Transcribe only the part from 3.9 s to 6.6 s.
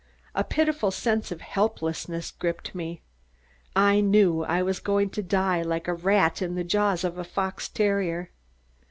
knew I was going to die like a rat in